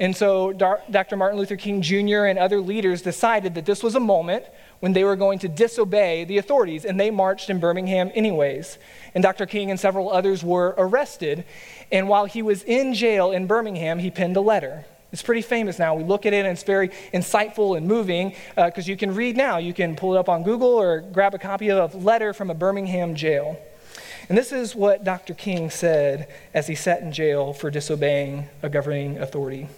[0.00, 1.16] And so Dr.
[1.16, 2.24] Martin Luther King Jr.
[2.24, 4.44] and other leaders decided that this was a moment
[4.82, 8.78] when they were going to disobey the authorities, and they marched in Birmingham anyways.
[9.14, 9.46] And Dr.
[9.46, 11.44] King and several others were arrested.
[11.92, 14.84] And while he was in jail in Birmingham, he penned a letter.
[15.12, 15.94] It's pretty famous now.
[15.94, 19.36] We look at it and it's very insightful and moving because uh, you can read
[19.36, 19.58] now.
[19.58, 22.50] You can pull it up on Google or grab a copy of a letter from
[22.50, 23.56] a Birmingham jail.
[24.28, 25.34] And this is what Dr.
[25.34, 29.68] King said as he sat in jail for disobeying a governing authority.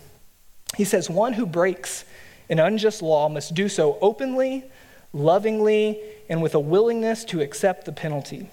[0.78, 2.06] He says, One who breaks
[2.48, 4.64] an unjust law must do so openly
[5.14, 8.50] lovingly, and with a willingness to accept the penalty.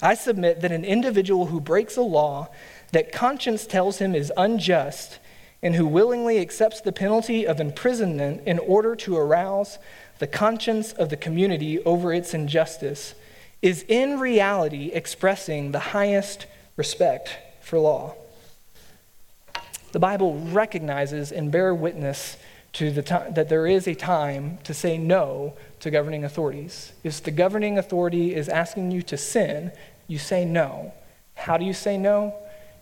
[0.00, 2.48] I submit that an individual who breaks a law
[2.92, 5.18] that conscience tells him is unjust
[5.62, 9.78] and who willingly accepts the penalty of imprisonment in order to arouse
[10.18, 13.14] the conscience of the community over its injustice
[13.60, 18.14] is in reality expressing the highest respect for law.
[19.90, 22.36] The Bible recognizes and bear witness
[22.78, 23.02] to the
[23.34, 26.92] that there is a time to say no to governing authorities.
[27.02, 29.72] If the governing authority is asking you to sin,
[30.06, 30.94] you say no.
[31.34, 32.34] How do you say no?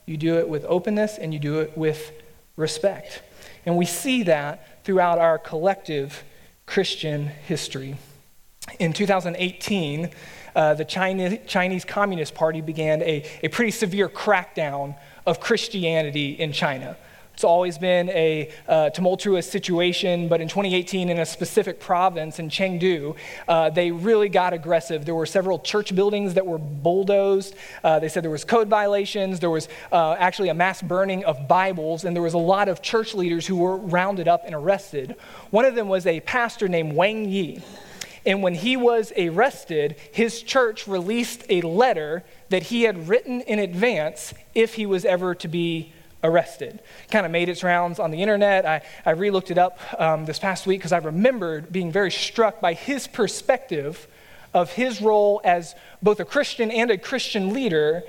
[0.04, 2.12] You do it with openness and you do it with
[2.56, 3.22] respect.
[3.64, 6.24] And we see that throughout our collective
[6.66, 7.96] Christian history.
[8.78, 10.10] In 2018,
[10.54, 16.52] uh, the Chinese, Chinese Communist Party began a, a pretty severe crackdown of Christianity in
[16.52, 16.98] China.
[17.36, 22.48] It's always been a uh, tumultuous situation, but in 2018, in a specific province in
[22.48, 23.14] Chengdu,
[23.46, 25.04] uh, they really got aggressive.
[25.04, 27.54] There were several church buildings that were bulldozed.
[27.84, 29.38] Uh, they said there was code violations.
[29.38, 32.80] There was uh, actually a mass burning of Bibles, and there was a lot of
[32.80, 35.14] church leaders who were rounded up and arrested.
[35.50, 37.62] One of them was a pastor named Wang Yi.
[38.24, 43.58] And when he was arrested, his church released a letter that he had written in
[43.58, 45.92] advance if he was ever to be
[46.26, 46.80] arrested.
[47.10, 48.66] Kind of made its rounds on the internet.
[48.66, 52.10] I, I re looked it up um, this past week because I remembered being very
[52.10, 54.06] struck by his perspective
[54.52, 58.02] of his role as both a Christian and a Christian leader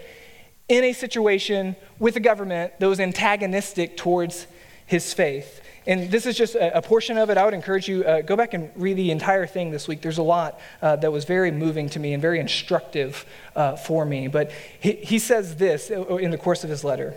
[0.69, 4.47] in a situation with a government that was antagonistic towards
[4.85, 5.61] his faith.
[5.85, 7.37] And this is just a, a portion of it.
[7.37, 10.01] I would encourage you uh, go back and read the entire thing this week.
[10.01, 13.25] There's a lot uh, that was very moving to me and very instructive
[13.55, 14.27] uh, for me.
[14.27, 17.15] But he, he says this in the course of his letter.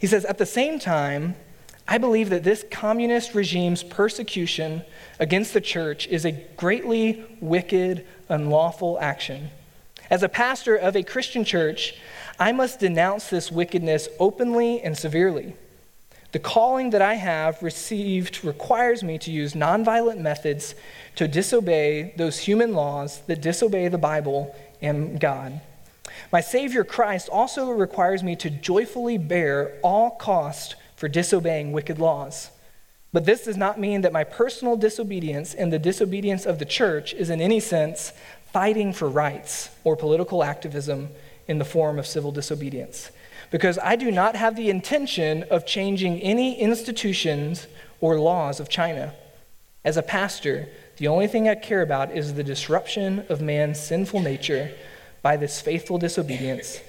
[0.00, 1.34] He says, At the same time,
[1.88, 4.82] I believe that this communist regime's persecution
[5.18, 9.50] against the church is a greatly wicked, unlawful action.
[10.10, 11.94] As a pastor of a Christian church,
[12.38, 15.54] I must denounce this wickedness openly and severely.
[16.32, 20.74] The calling that I have received requires me to use nonviolent methods
[21.16, 25.60] to disobey those human laws that disobey the Bible and God.
[26.32, 32.50] My Savior Christ also requires me to joyfully bear all cost for disobeying wicked laws.
[33.12, 37.12] But this does not mean that my personal disobedience and the disobedience of the church
[37.12, 38.14] is in any sense
[38.50, 41.10] fighting for rights or political activism
[41.46, 43.10] in the form of civil disobedience.
[43.50, 47.66] Because I do not have the intention of changing any institutions
[48.00, 49.12] or laws of China.
[49.84, 54.20] As a pastor, the only thing I care about is the disruption of man's sinful
[54.20, 54.72] nature
[55.22, 56.80] by this faithful disobedience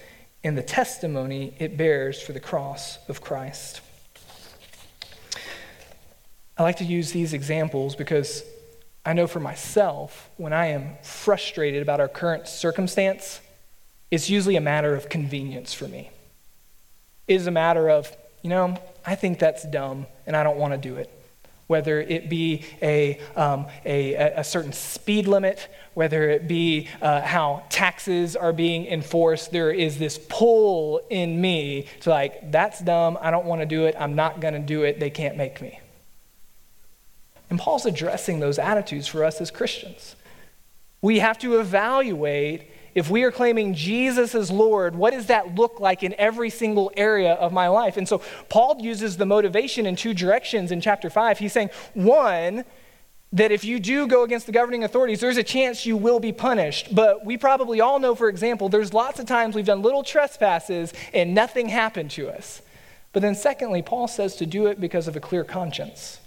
[0.44, 3.82] and the testimony it bears for the cross of Christ.
[6.58, 8.44] I like to use these examples because
[9.06, 13.40] I know for myself, when I am frustrated about our current circumstance,
[14.12, 16.12] it's usually a matter of convenience for me.
[17.28, 20.74] It is a matter of, you know, I think that's dumb and I don't want
[20.74, 21.23] to do it
[21.74, 27.64] whether it be a, um, a, a, certain speed limit, whether it be uh, how
[27.70, 33.32] taxes are being enforced, there is this pull in me to like, that's dumb, I
[33.32, 35.80] don't want to do it, I'm not going to do it, they can't make me.
[37.50, 40.16] And Paul's addressing those attitudes for us as Christians.
[41.02, 45.80] We have to evaluate if we are claiming Jesus as Lord, what does that look
[45.80, 47.98] like in every single area of my life?
[47.98, 51.40] And so Paul uses the motivation in two directions in chapter 5.
[51.40, 52.66] He's saying, one,
[53.34, 56.32] that if you do go against the governing authorities, there's a chance you will be
[56.32, 56.94] punished.
[56.94, 60.94] But we probably all know, for example, there's lots of times we've done little trespasses
[61.14, 62.62] and nothing happened to us.
[63.12, 66.20] But then, secondly, Paul says to do it because of a clear conscience.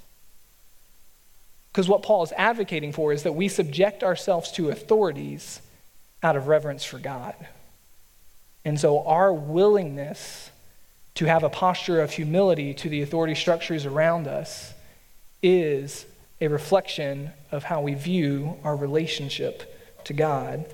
[1.73, 5.61] Because what Paul is advocating for is that we subject ourselves to authorities
[6.23, 7.35] out of reverence for God.
[8.65, 10.51] And so, our willingness
[11.17, 14.75] to have a posture of humility to the authority structures around us
[15.43, 16.05] is
[16.41, 20.67] a reflection of how we view our relationship to God.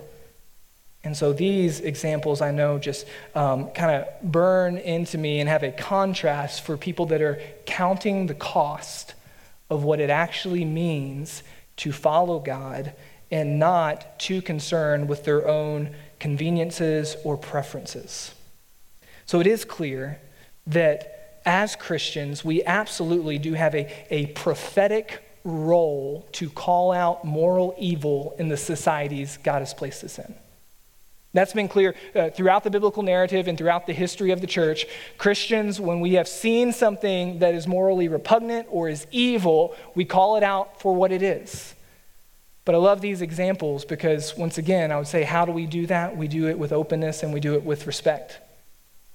[1.04, 5.62] And so these examples I know just um, kind of burn into me and have
[5.62, 9.14] a contrast for people that are counting the cost
[9.70, 11.42] of what it actually means
[11.76, 12.92] to follow God
[13.32, 18.34] and not too concerned with their own conveniences or preferences.
[19.26, 20.20] So it is clear
[20.68, 27.74] that as Christians, we absolutely do have a, a prophetic role to call out moral
[27.78, 30.34] evil in the societies God has placed us in.
[31.32, 34.84] That's been clear uh, throughout the biblical narrative and throughout the history of the church.
[35.16, 40.36] Christians, when we have seen something that is morally repugnant or is evil, we call
[40.36, 41.74] it out for what it is.
[42.64, 45.86] But I love these examples because, once again, I would say, how do we do
[45.86, 46.16] that?
[46.16, 48.38] We do it with openness and we do it with respect.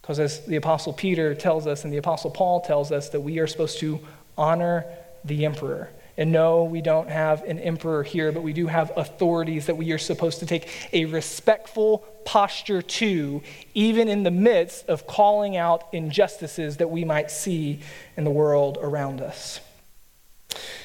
[0.02, 3.40] Because, as the Apostle Peter tells us and the Apostle Paul tells us, that we
[3.40, 4.00] are supposed to
[4.38, 4.86] honor
[5.24, 5.90] the emperor.
[6.18, 9.92] And no, we don't have an emperor here, but we do have authorities that we
[9.92, 13.44] are supposed to take a respectful posture to,
[13.76, 17.82] even in the midst of calling out injustices that we might see
[18.18, 19.62] in the world around us.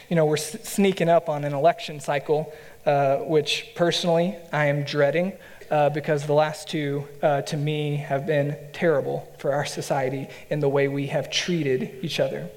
[0.08, 2.52] You know, we're sneaking up on an election cycle,
[2.86, 5.32] uh, which personally I am dreading.
[5.70, 10.60] Uh, because the last two, uh, to me, have been terrible for our society in
[10.60, 12.50] the way we have treated each other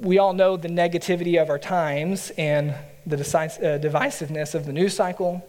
[0.00, 2.74] we all know the negativity of our times and
[3.06, 5.46] the uh, divisiveness of the news cycle,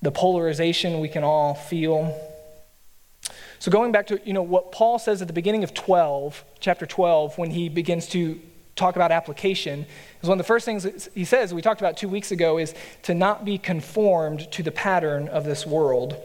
[0.00, 2.18] the polarization we can all feel.
[3.58, 6.86] So going back to you know what Paul says at the beginning of 12, chapter
[6.86, 8.40] 12, when he begins to
[8.76, 9.86] talk about application,
[10.22, 12.74] is one of the first things he says, we talked about two weeks ago, is
[13.02, 16.16] to not be conformed to the pattern of this world.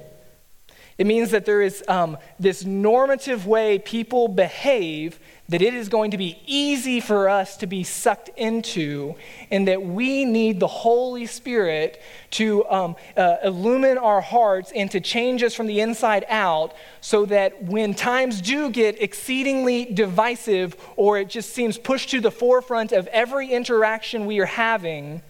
[0.98, 5.20] It means that there is um, this normative way people behave
[5.50, 9.16] that it is going to be easy for us to be sucked into,
[9.50, 15.00] and that we need the Holy Spirit to um, uh, illumine our hearts and to
[15.00, 21.18] change us from the inside out, so that when times do get exceedingly divisive or
[21.18, 25.22] it just seems pushed to the forefront of every interaction we are having,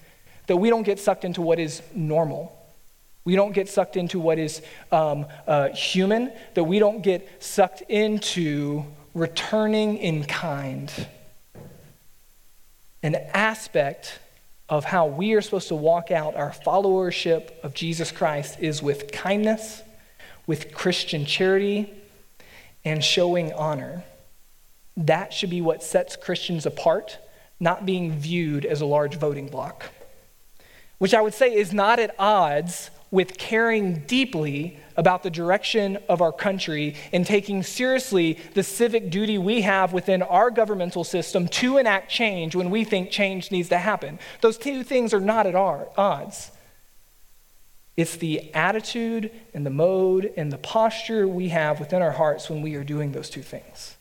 [0.47, 2.56] that we don't get sucked into what is normal.
[3.27, 7.81] We don't get sucked into what is um, uh, human, that we don't get sucked
[7.89, 10.89] into returning in kind.
[13.03, 14.19] An aspect
[14.69, 19.11] of how we are supposed to walk out our followership of Jesus Christ is with
[19.11, 19.81] kindness,
[20.45, 21.93] with Christian charity,
[22.85, 24.05] and showing honor.
[24.95, 27.17] That should be what sets Christians apart,
[27.59, 29.83] not being viewed as a large voting bloc.
[30.97, 36.21] Which I would say is not at odds with caring deeply about the direction of
[36.21, 41.77] our country and taking seriously the civic duty we have within our governmental system to
[41.77, 44.19] enact change when we think change needs to happen.
[44.41, 46.51] Those two things are not at our odds.
[47.95, 52.61] It's the attitude and the mode and the posture we have within our hearts when
[52.61, 53.97] we are doing those two things.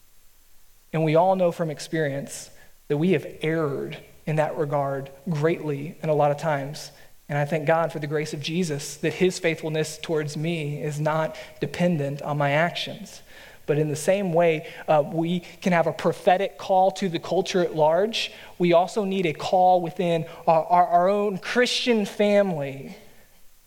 [0.93, 2.51] And we all know from experience
[2.89, 6.91] that we have erred in that regard greatly and a lot of times.
[7.29, 11.01] And I thank God for the grace of Jesus that his faithfulness towards me is
[11.01, 13.23] not dependent on my actions.
[13.67, 17.63] But in the same way, uh, we can have a prophetic call to the culture
[17.63, 18.33] at large.
[18.59, 22.97] We also need a call within our, our, our own Christian family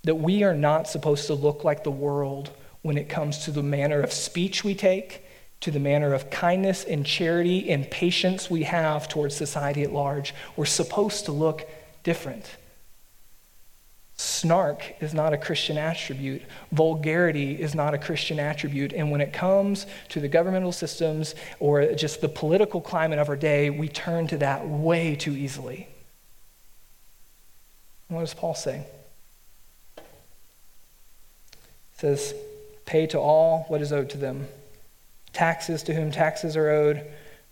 [0.03, 2.51] that we are not supposed to look like the world
[2.81, 5.25] when it comes to the manner of speech we take,
[5.59, 10.33] to the manner of kindness and charity and patience we have towards society at large.
[10.55, 11.67] We're supposed to look
[12.03, 12.55] different.
[14.19, 16.41] Snark is not a Christian attribute.
[16.73, 18.91] Vulgarity is not a Christian attribute.
[18.91, 23.37] And when it comes to the governmental systems or just the political climate of our
[23.37, 25.87] day, we turn to that way too easily.
[28.09, 28.85] What does Paul say?
[29.95, 30.01] He
[31.95, 32.33] says,
[32.85, 34.49] Pay to all what is owed to them
[35.31, 37.05] taxes to whom taxes are owed,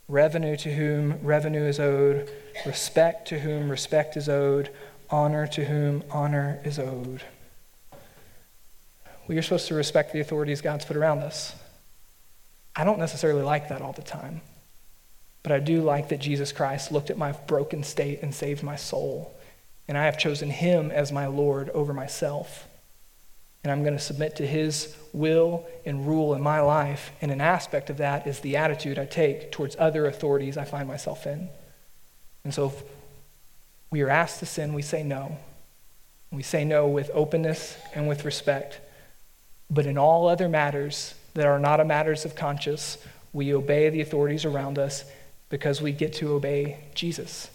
[0.10, 2.30] revenue to whom revenue is owed,
[2.66, 4.70] respect to whom respect is owed
[5.10, 7.22] honor to whom honor is owed.
[9.28, 11.54] We are supposed to respect the authorities God's put around us.
[12.76, 14.42] I don't necessarily like that all the time.
[15.44, 18.76] But I do like that Jesus Christ looked at my broken state and saved my
[18.76, 19.34] soul.
[19.88, 22.68] And I have chosen him as my Lord over myself.
[23.64, 27.12] And I'm going to submit to his will and rule in my life.
[27.22, 30.88] And an aspect of that is the attitude I take towards other authorities I find
[30.88, 31.50] myself in.
[32.44, 32.84] And so if
[33.90, 35.38] we are asked to sin, we say no.
[36.32, 38.82] We say no with openness and with respect.
[39.70, 42.98] But in all other matters that are not a matters of conscience,
[43.34, 45.06] we obey the authorities around us
[45.50, 47.50] because we get to obey Jesus.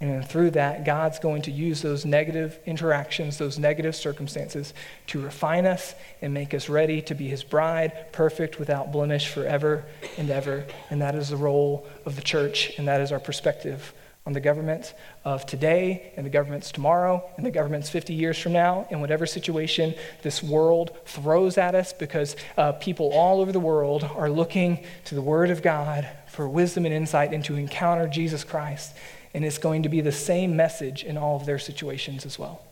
[0.00, 4.74] And through that, God's going to use those negative interactions, those negative circumstances,
[5.06, 9.84] to refine us and make us ready to be His bride, perfect, without blemish, forever
[10.18, 10.66] and ever.
[10.90, 13.94] And that is the role of the church, and that is our perspective
[14.26, 14.94] on the government
[15.24, 19.26] of today and the governments tomorrow and the governments 50 years from now in whatever
[19.26, 24.82] situation this world throws at us because uh, people all over the world are looking
[25.04, 28.94] to the Word of God for wisdom and insight and to encounter Jesus Christ.
[29.34, 32.62] And it's going to be the same message in all of their situations as well.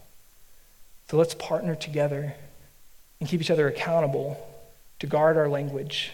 [1.10, 2.34] So let's partner together
[3.20, 4.38] and keep each other accountable
[5.00, 6.12] to guard our language,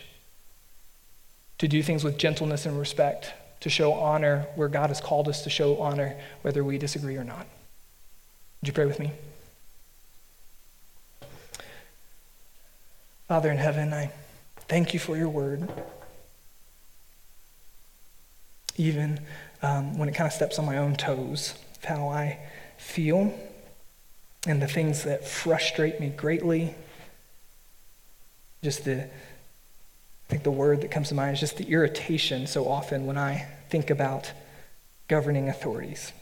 [1.59, 5.43] to do things with gentleness and respect to show honor where God has called us
[5.43, 7.47] to show honor, whether we disagree or not.
[8.61, 9.13] Would you pray with me?
[13.29, 14.11] Father in heaven, I
[14.69, 15.69] thank you for your word.
[18.77, 19.21] Even
[19.63, 22.39] um, when it kind of steps on my own toes, of how I
[22.79, 23.35] feel
[24.47, 26.75] and the things that frustrate me greatly.
[28.63, 29.09] Just the
[30.29, 33.17] I think the word that comes to mind is just the irritation so often when
[33.17, 34.31] I think about
[35.09, 36.13] governing authorities.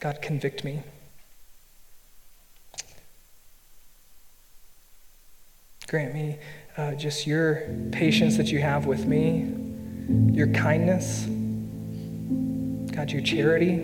[0.00, 0.82] God, convict me.
[5.86, 6.38] Grant me
[6.76, 7.62] uh, just your
[7.92, 9.50] patience that you have with me,
[10.30, 11.24] your kindness,
[12.94, 13.78] God, your charity.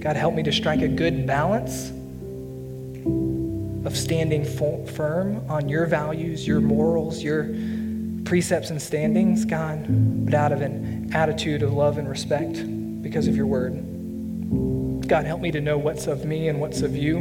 [0.00, 1.92] God, help me to strike a good balance
[3.84, 7.44] of standing firm on your values, your morals, your
[8.24, 9.84] precepts and standings, God,
[10.24, 12.62] but out of an attitude of love and respect
[13.02, 13.74] because of your word.
[15.08, 17.18] God, help me to know what's of me and what's of you.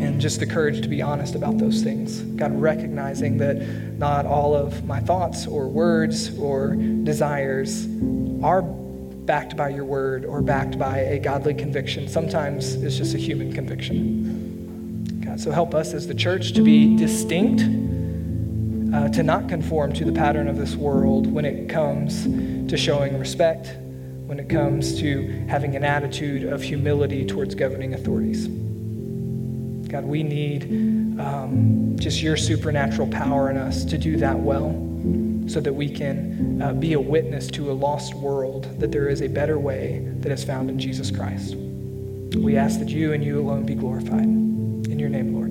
[0.00, 2.20] And just the courage to be honest about those things.
[2.20, 3.58] God, recognizing that
[3.98, 7.86] not all of my thoughts or words or desires
[8.42, 8.62] are
[9.30, 12.08] backed by your word or backed by a godly conviction.
[12.08, 15.20] Sometimes it's just a human conviction.
[15.24, 17.62] God, so help us as the church to be distinct,
[18.92, 22.24] uh, to not conform to the pattern of this world when it comes
[22.68, 23.68] to showing respect,
[24.26, 28.48] when it comes to having an attitude of humility towards governing authorities.
[28.48, 34.89] God, we need um, just your supernatural power in us to do that well
[35.50, 39.20] so that we can uh, be a witness to a lost world that there is
[39.20, 41.56] a better way that is found in Jesus Christ.
[42.36, 44.22] We ask that you and you alone be glorified.
[44.22, 45.49] In your name, Lord.